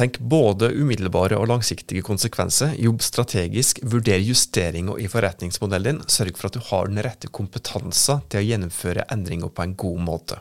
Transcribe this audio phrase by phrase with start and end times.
[0.00, 2.70] Tenk både umiddelbare og langsiktige konsekvenser.
[2.80, 6.06] Jobb strategisk, vurder justeringer i forretningsmodellen din.
[6.08, 10.00] Sørg for at du har den rette kompetansen til å gjennomføre endringer på en god
[10.06, 10.38] måte.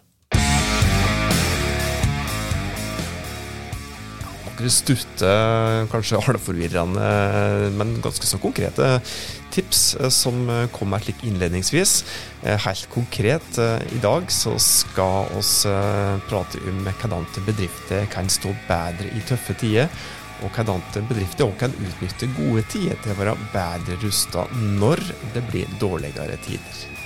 [4.67, 5.29] Stutte,
[5.93, 7.11] kanskje halvforvirrende,
[7.79, 8.97] men ganske så konkrete
[9.51, 12.03] tips eh, som kom her litt innledningsvis.
[12.43, 15.63] Eh, helt konkret, eh, i dag så skal oss
[16.29, 19.89] prate om hvordan bedrifter kan stå bedre i tøffe tider.
[20.43, 25.03] Og hvordan bedrifter også kan utnytte gode tider til å være bedre rusta når
[25.35, 26.98] det blir dårligere tider.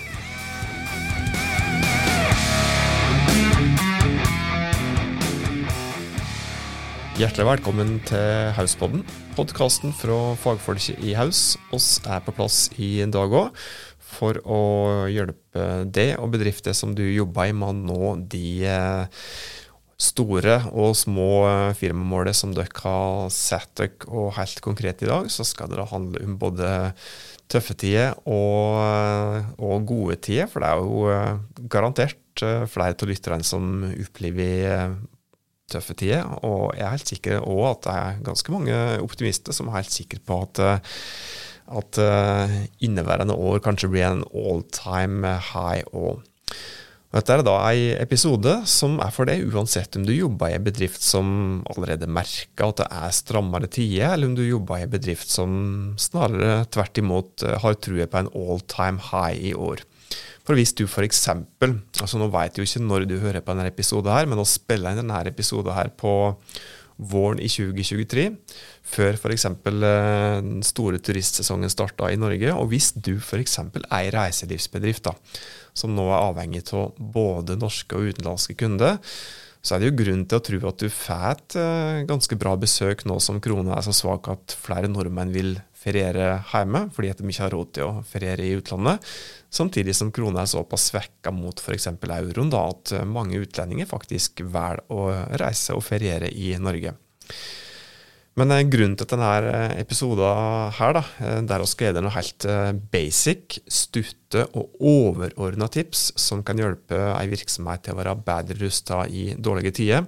[7.13, 9.03] Hjertelig velkommen til Hauspodden,
[9.37, 11.59] podkasten fra fagfolket i Haus.
[11.69, 13.59] Oss er på plass i dag òg
[14.15, 14.61] for å
[15.13, 19.21] hjelpe deg og bedrifter som du jobber i med å nå de eh,
[20.01, 24.09] store og små eh, firmamålet som dere har satt dere.
[24.09, 26.73] Og helt konkret i dag så skal det handle om både
[27.45, 30.49] tøffe tider og, eh, og gode tider.
[30.49, 34.97] For det er jo garantert flere av lytterne som opplever
[35.71, 36.27] tøffe tider.
[36.45, 39.93] Og jeg er helt sikker òg at det er ganske mange optimister som er helt
[39.93, 40.93] sikre på at, eh,
[41.79, 45.83] at uh, inneværende år kanskje blir en all time high.
[45.95, 46.19] òg.
[47.13, 50.65] dette er da en episode som er for deg uansett om du jobber i en
[50.65, 54.93] bedrift som allerede merker at det er strammere tider, eller om du jobber i en
[54.95, 59.85] bedrift som snarere tvert imot eh, har trua på en all time high i år.
[60.43, 61.27] For hvis du f.eks.
[61.29, 64.91] altså Nå jeg jo ikke når du hører på denne episoden, her, men å spille
[64.91, 66.33] inn denne episoden her på
[66.97, 68.25] våren i 2023,
[68.93, 69.47] før f.eks.
[69.49, 72.51] Eh, den store turistsesongen starta i Norge.
[72.53, 73.57] Og hvis du f.eks.
[73.63, 75.15] er ei reiselivsbedrift da,
[75.73, 78.99] som nå er avhengig av både norske og utenlandske kunder,
[79.63, 82.57] så er det jo grunn til å tro at du får et uh, ganske bra
[82.59, 85.53] besøk nå som krona er så svak at flere nordmenn vil
[85.83, 89.11] feriere hjemme fordi at de ikke har råd til å feriere i utlandet.
[89.53, 91.91] Samtidig som krona er såpass svekka mot f.eks.
[91.93, 95.11] euroen da, at mange utlendinger faktisk velger å
[95.41, 96.95] reise og feriere i Norge.
[98.39, 102.05] Men eh, grunnen til denne eh, episoden her, da, eh, der vi skal gi deg
[102.05, 102.47] noe helt
[102.93, 109.03] basic, stutte og overordna tips som kan hjelpe ei virksomhet til å være bedre rusta
[109.05, 110.07] i dårlige tider,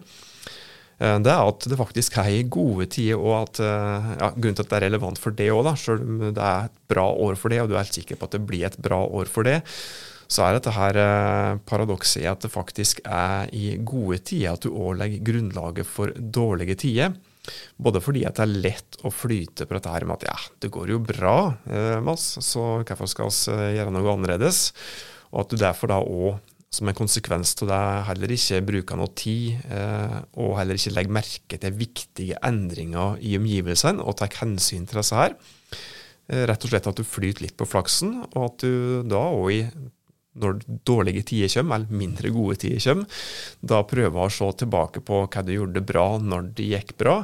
[0.95, 4.69] det er at det faktisk er i gode tider, og at ja, grunnen til at
[4.71, 7.59] det er relevant for det òg, selv om det er et bra år for det,
[7.61, 9.57] og du er helt sikker på at det blir et bra år for det,
[10.31, 10.97] så er dette her
[11.67, 16.15] paradokset i at det faktisk er i gode tider at du òg legger grunnlaget for
[16.15, 17.13] dårlige tider.
[17.77, 20.71] Både fordi at det er lett å flyte på dette her med at ja, det
[20.73, 21.37] går jo bra,
[21.69, 24.69] eh, Mads, så hvorfor skal vi eh, gjøre noe annerledes?
[25.33, 26.44] Og at du derfor da òg
[26.75, 31.17] som en konsekvens av det heller ikke bruker noe tid, eh, og heller ikke legger
[31.17, 35.37] merke til viktige endringer i omgivelsene, og tar hensyn til disse her.
[36.27, 39.69] Eh, rett og slett at du flyter litt på flaksen, og at du da òg
[40.35, 43.21] når dårlige tider kommer, eller mindre gode tider kommer,
[43.63, 47.21] da prøver å se tilbake på hva du gjorde bra når det gikk bra.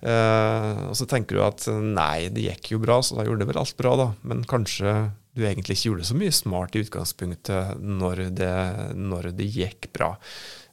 [0.00, 3.50] Eh, og så tenker du at nei, det gikk jo bra, så da gjorde det
[3.52, 4.08] vel alt bra, da.
[4.30, 4.94] Men kanskje
[5.38, 8.54] du egentlig ikke gjorde så mye smart i utgangspunktet når det,
[8.98, 10.16] når det gikk bra.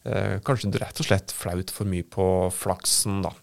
[0.05, 3.33] Eh, kanskje du rett og slett flaut for mye på flaksen, da.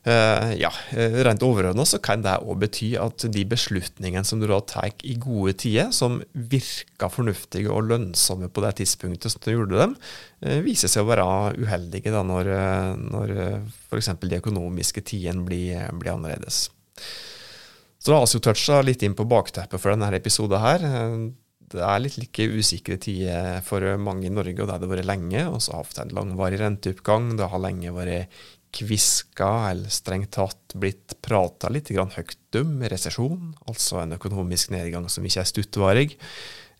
[0.00, 4.56] Uh, ja, eh, Rent overordna kan det òg bety at de beslutningene som du da
[4.64, 9.82] tar i gode tider, som virka fornuftige og lønnsomme på det tidspunktet som du gjorde
[9.82, 9.92] dem,
[10.46, 11.26] uh, viser seg å være
[11.60, 12.48] uheldige da når,
[13.12, 13.34] når
[13.90, 14.14] f.eks.
[14.24, 16.70] de økonomiske tidene blir, blir, annerledes.
[18.00, 20.84] Så da har vi jo toucha litt inn på bakteppet for denne episoden her.
[21.70, 25.10] Det er litt like usikre tider for mange i Norge, og det har det vært
[25.10, 25.44] lenge.
[25.52, 27.34] Og så har vi hatt en langvarig renteoppgang.
[27.38, 28.40] Det har lenge vært
[28.74, 35.26] kviska, eller strengt tatt blitt prata litt høyt om resesjon, altså en økonomisk nedgang som
[35.26, 36.08] ikke er stuttvarig.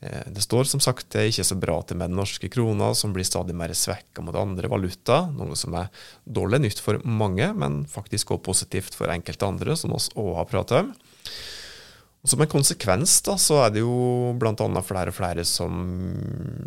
[0.01, 2.93] Eh, det står som sagt det er ikke så bra til med den norske krona,
[2.95, 5.91] som blir stadig mer svekka mot andre valuta, noe som er
[6.25, 10.51] dårlig nytt for mange, men faktisk også positivt for enkelte andre, som oss òg har
[10.51, 10.95] prata om.
[12.21, 14.83] Som en konsekvens da, så er det jo bl.a.
[14.85, 15.79] flere og flere som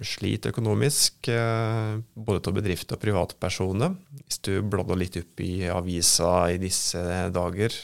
[0.02, 3.94] sliter økonomisk, eh, både til bedrifter og privatpersoner.
[4.24, 7.04] Hvis du bladder litt opp i avisa i disse
[7.36, 7.78] dager,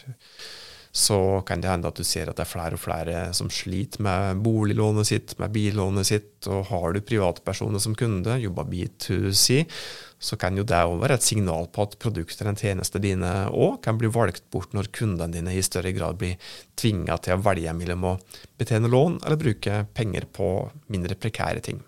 [0.90, 4.02] så kan det hende at du ser at det er flere og flere som sliter
[4.02, 6.31] med boliglånet sitt, med billånet sitt.
[6.50, 9.62] Og har du privatpersoner som kunde, jobber B2C,
[10.19, 13.80] så kan jo det òg være et signal på at produkter eller tjenester dine òg
[13.86, 16.36] kan bli valgt bort når kundene dine i større grad blir
[16.80, 18.16] tvinga til å velge mellom å
[18.60, 20.50] betjene lån eller bruke penger på
[20.92, 21.80] mindre prekære ting.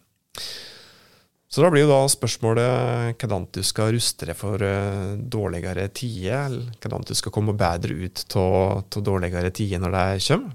[1.52, 6.46] Så da blir jo da spørsmålet hvordan du skal ruste deg for uh, dårligere tider,
[6.48, 10.54] eller hvordan du skal komme bedre ut av dårligere tider når det kommer.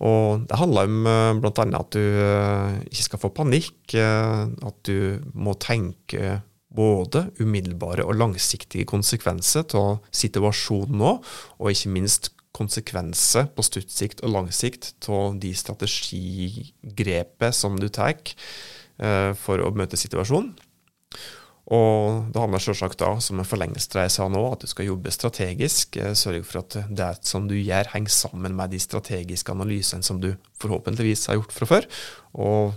[0.00, 1.66] Og det handler om uh, bl.a.
[1.80, 6.38] at du uh, ikke skal få panikk, at du må tenke
[6.70, 11.16] både umiddelbare og langsiktige konsekvenser av situasjonen nå,
[11.58, 17.88] og ikke minst konsekvenser på stutt sikt og lang sikt av de strategigrepet som du
[17.92, 20.52] tar eh, for å møte situasjonen.
[21.70, 25.12] Og det handler selvsagt da, som en forlengelse jeg sa nå, at du skal jobbe
[25.14, 26.00] strategisk.
[26.00, 30.22] Eh, sørge for at det som du gjør, henger sammen med de strategiske analysene som
[30.22, 31.88] du forhåpentligvis har gjort fra før.
[32.40, 32.74] Og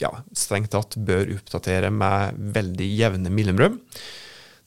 [0.00, 3.80] ja, strengt tatt bør oppdatere med veldig jevne mellomrom.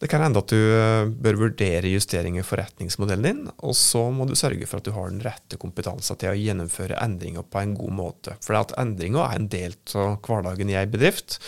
[0.04, 4.28] Det kan hende at du eh, bør vurdere justeringer i forretningsmodellen din, og så må
[4.28, 7.78] du sørge for at du har den rette kompetansen til å gjennomføre endringer på en
[7.78, 8.36] god måte.
[8.44, 11.40] For at endringer er en del av hverdagen i en bedrift.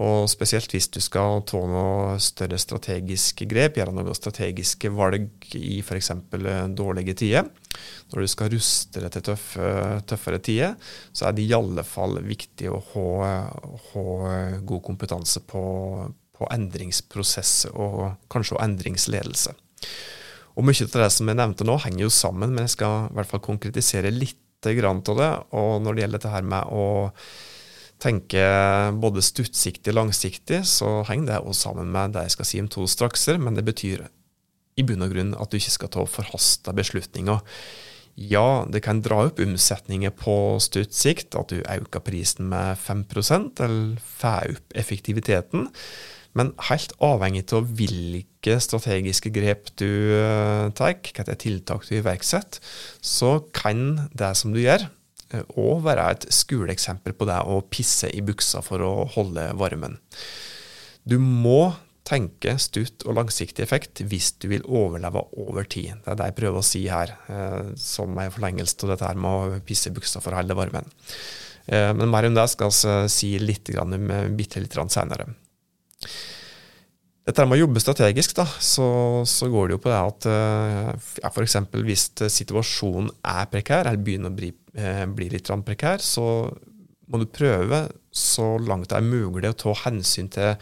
[0.00, 5.82] Og spesielt hvis du skal ta noe større strategiske grep, gjøre noen strategiske valg i
[5.82, 6.10] f.eks.
[6.38, 7.50] Eh, dårlige tider.
[8.12, 9.68] Når du skal ruste deg til tøffe,
[10.08, 10.78] tøffere tider,
[11.12, 13.36] så er det i alle fall viktig å ha,
[13.92, 14.06] ha
[14.64, 15.62] god kompetanse på,
[16.32, 19.56] på endringsprosess og kanskje også endringsledelse.
[20.56, 23.16] Og Mye av det som jeg nevnte nå, henger jo sammen, men jeg skal i
[23.16, 25.30] hvert fall konkretisere litt av det.
[25.58, 26.84] Og når det gjelder dette her med å
[28.02, 32.60] tenker både stuttsiktig og langsiktig, så henger det også sammen med det jeg skal si
[32.62, 34.04] om to strakser, men det betyr
[34.80, 37.42] i bunn og grunn at du ikke skal ta forhasta beslutninger.
[38.16, 43.62] Ja, det kan dra opp omsetninger på stutt sikt, at du øker prisen med 5%
[43.64, 45.70] eller får opp effektiviteten.
[46.36, 52.60] Men helt avhengig av hvilke strategiske grep du uh, tar, hvilke tiltak du iverksetter,
[53.04, 54.88] så kan det som du gjør,
[55.40, 59.98] og eh, være et skoleeksempel på det å pisse i buksa for å holde varmen.
[61.08, 61.72] Du må
[62.06, 65.94] tenke stutt og langsiktig effekt hvis du vil overleve over tid.
[66.02, 69.30] Det er det jeg prøver å si her, eh, som en forlengelse av dette med
[69.30, 70.90] å pisse i buksa for å holde varmen.
[71.66, 73.70] Eh, men mer om det skal jeg si litt
[74.36, 75.30] bitte litt senere.
[77.22, 80.24] Dette med å jobbe strategisk, da, så, så, går det jo på det at
[81.22, 81.54] ja, f.eks.
[81.70, 86.24] hvis situasjonen er prekær, eller begynner å bli blir litt prekær, så
[87.12, 90.54] må du prøve så langt det er mulig å ta hensyn til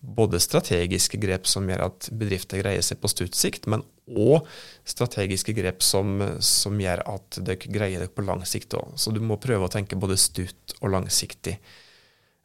[0.00, 4.48] både strategiske grep som gjør at bedrifter greier seg på stutt sikt, men òg
[4.88, 8.96] strategiske grep som, som, gjør at dere greier dere på lang sikt òg.
[8.96, 11.58] Så du må prøve å tenke både stutt og langsiktig.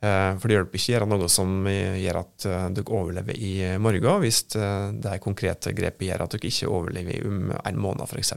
[0.04, 3.56] Eh, for det hjelper ikke å gjøre noe som gjør at eh, dere overlever i
[3.80, 4.70] morgen, hvis det
[5.08, 8.36] det konkrete grepet gjør at dere ikke overlever om en måned, f.eks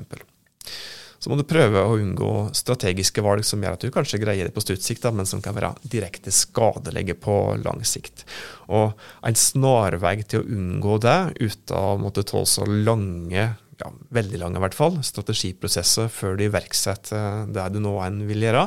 [1.28, 4.54] så må du prøve å unngå strategiske valg som gjør at du kanskje greier det
[4.56, 8.24] på stuttsikt, men som kan være direkte skadelige på lang sikt.
[8.72, 8.96] Og
[9.28, 14.56] en snarvei til å unngå det, uten å måtte ta så lange ja, veldig lange
[14.56, 18.64] i hvert fall, strategiprosesser før du iverksetter det du nå enn vil gjøre,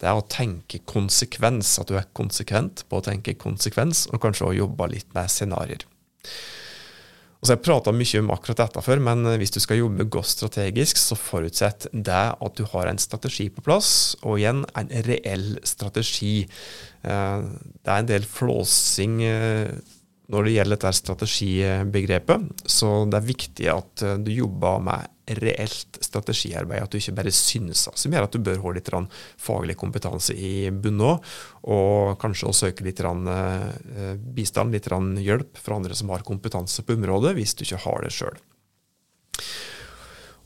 [0.00, 1.76] det er å tenke konsekvens.
[1.76, 5.84] At du er konsekvent på å tenke konsekvens, og kanskje også jobbe litt med scenarioer.
[7.38, 10.08] Og så har Jeg prata mye om akkurat dette før, men hvis du skal jobbe
[10.10, 14.90] godt strategisk, så forutsett det at du har en strategi på plass, og igjen en
[15.06, 16.48] reell strategi.
[17.06, 17.38] Eh,
[17.78, 19.70] det er en del flåsing eh,
[20.28, 25.98] når det gjelder dette strategibegrepet, så det er viktig at eh, du jobber med reelt
[26.04, 28.90] strategiarbeid, at du ikke bare synser, som gjør at du bør ha litt
[29.40, 31.32] faglig kompetanse i bunnen òg,
[31.68, 36.96] og kanskje å søke litt eh, bistand, litt hjelp fra andre som har kompetanse på
[36.98, 38.38] området, hvis du ikke har det sjøl.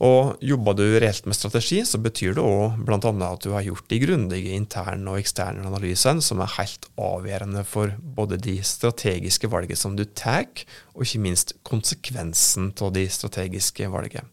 [0.03, 2.99] Og Jobber du reelt med strategi, så betyr det òg bl.a.
[3.29, 7.95] at du har gjort de grundige interne og eksterne analysene, som er helt avgjørende for
[8.17, 10.49] både de strategiske valgene som du tar,
[10.97, 14.27] og ikke minst konsekvensen av de strategiske valgene.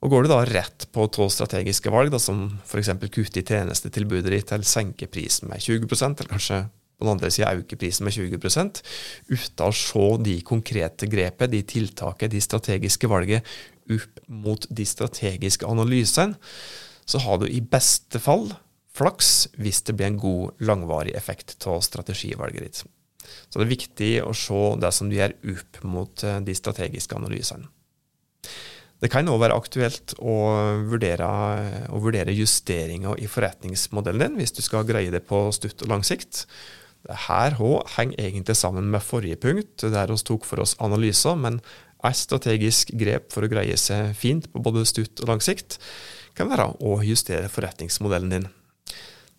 [0.00, 2.94] Og Går du da rett på to strategiske valg, da, som f.eks.
[3.12, 6.60] kutte i tjenestetilbudet ditt eller senke prisen med 20% eller kanskje
[7.00, 11.62] på den andre sida øke prisen med 20 uten å se de konkrete grepet, de
[11.64, 13.46] tiltaket, de strategiske valget
[13.90, 16.36] opp mot de strategiske analysene,
[17.08, 18.50] så har du i beste fall
[18.96, 22.84] flaks hvis det blir en god, langvarig effekt av strategivalget ditt.
[23.48, 27.16] Så det er viktig å se det som du gjør opp mot eh, de strategiske
[27.16, 27.68] analysene.
[29.00, 30.34] Det kan òg være aktuelt å
[30.90, 31.28] vurdere,
[31.88, 36.04] å vurdere, justeringer i forretningsmodellen din, hvis du skal greie det på stutt og lang
[36.04, 36.44] sikt.
[37.08, 37.16] Dette
[37.96, 41.62] henger egentlig sammen med forrige punkt, der vi tok for oss analyser, men
[42.04, 45.78] et strategisk grep for å greie seg fint på både stutt og lang sikt
[46.36, 48.48] kan være å justere forretningsmodellen din.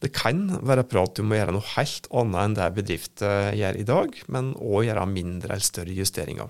[0.01, 3.85] Det kan være prat om å gjøre noe helt annet enn det bedrifter gjør i
[3.85, 6.49] dag, men òg gjøre mindre eller større justeringer.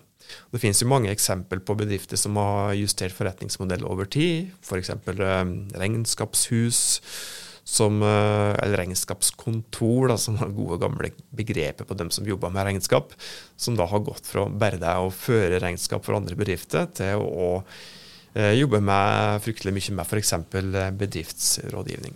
[0.51, 4.91] Det finnes jo mange eksempel på bedrifter som har justert forretningsmodell over tid, f.eks.
[4.93, 6.81] Eh, regnskapshus,
[7.63, 12.67] som, eh, eller regnskapskontor, da, som har gode, gamle begreper på dem som jobber med
[12.69, 13.15] regnskap,
[13.55, 17.55] som da har gått fra bare det å føre regnskap for andre bedrifter til å
[18.31, 20.29] å jobbe med fryktelig mye med f.eks.
[20.95, 22.15] bedriftsrådgivning.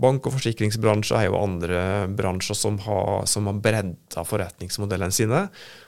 [0.00, 1.80] Bank- og forsikringsbransje er jo andre
[2.12, 5.46] bransjer som har, som har bredda forretningsmodellene sine.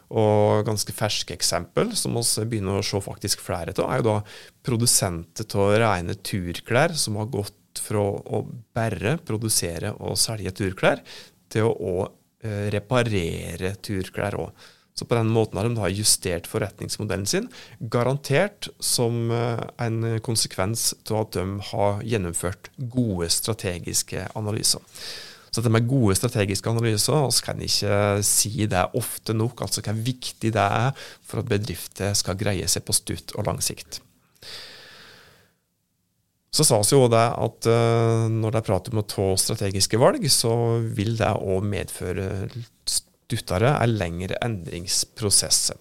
[0.09, 4.19] Og ganske ferske eksempel, som vi begynner å se faktisk flere av, er jo da
[4.65, 8.43] produsenter av rene turklær som har gått fra å
[8.75, 11.05] bare produsere og selge turklær,
[11.49, 12.03] til å òg
[12.45, 14.67] eh, reparere turklær òg.
[14.99, 17.47] Så på den måten har de da justert forretningsmodellen sin,
[17.79, 24.83] garantert som eh, en konsekvens av at de har gjennomført gode strategiske analyser.
[25.49, 30.03] Så dette med gode strategiske analyser, vi kan ikke si det ofte nok, altså hvor
[30.11, 30.91] viktig det er
[31.23, 34.03] for at bedrifter skal greie seg på stutt og lang sikt.
[36.53, 40.25] Så sa vi jo det at når når de prater om å ta strategiske valg,
[40.33, 42.49] så vil det òg medføre
[43.29, 45.77] stuttere er lengre endringsprosesser.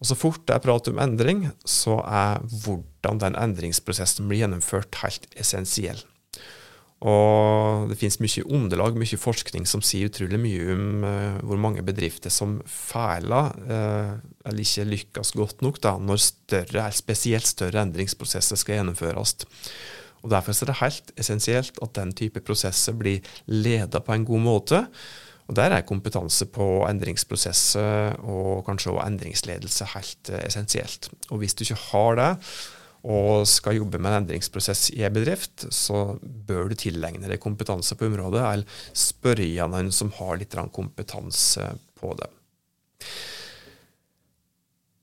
[0.00, 5.02] Og Så fort det er prat om endring, så er hvordan den endringsprosessen blir gjennomført,
[5.02, 6.00] helt essensiell.
[7.00, 11.84] Og Det finnes mye underlag, mye forskning som sier utrolig mye om uh, hvor mange
[11.84, 18.60] bedrifter som feiler, uh, eller ikke lykkes godt nok da, når større, spesielt større endringsprosesser
[18.60, 19.36] skal gjennomføres.
[20.20, 24.44] Og Derfor er det helt essensielt at den type prosesser blir ledet på en god
[24.44, 24.84] måte.
[25.50, 31.10] Og Der er kompetanse på endringsprosesser og kanskje også endringsledelse helt eh, essensielt.
[31.30, 32.30] Og Hvis du ikke har det,
[33.00, 37.96] og skal jobbe med en endringsprosess i en bedrift, så bør du tilegne deg kompetanse
[37.96, 41.64] på området, eller spørre noen som har litt kompetanse
[41.96, 42.28] på det.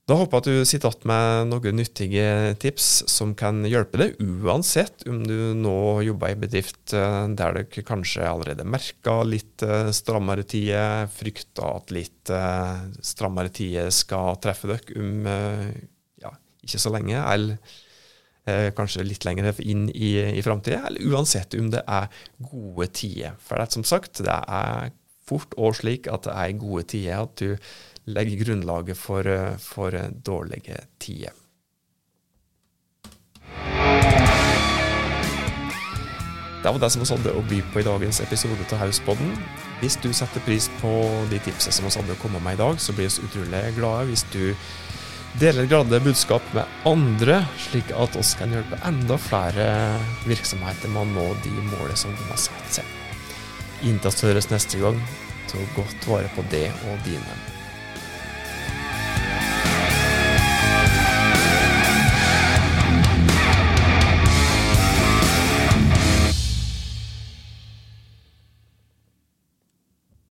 [0.07, 2.27] Da håper jeg at du sitter igjen med noen nyttige
[2.63, 5.73] tips som kan hjelpe deg, uansett om du nå
[6.05, 11.91] jobber i bedrift eh, der dere kanskje allerede merker litt eh, strammere tider, frykter at
[11.91, 15.27] litt eh, strammere tider skal treffe dere om
[16.23, 16.31] ja,
[16.63, 17.75] ikke så lenge, eller
[18.77, 22.07] kanskje litt lenger inn i, i framtida, eller uansett om det er
[22.39, 23.35] gode tider.
[23.43, 24.93] For det er som sagt, det er
[25.27, 27.57] fort og slik at det er gode tider at du
[28.07, 29.91] legge grunnlaget for, eh, for
[30.23, 31.35] dårlige tider.
[36.63, 39.29] Det var det som vi hadde å by på i dagens episode av Hauspodden.
[39.79, 40.89] Hvis du setter pris på
[41.29, 44.07] de tipsene som vi hadde å komme med i dag, så blir vi utrolig glade
[44.09, 44.55] hvis du
[45.39, 49.67] deler glade budskap med andre, slik at oss kan hjelpe enda flere
[50.25, 52.95] virksomheter med å nå de målene som de har satt seg.
[53.85, 54.97] Inntil høres neste gang,
[55.47, 57.56] ta godt vare på det og dine.